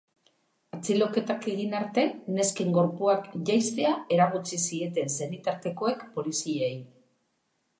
[0.75, 2.05] Atxiloketak egin arte,
[2.37, 6.75] nesken gorpuak jaistea eragotzi zieten senitartekoek poliziei.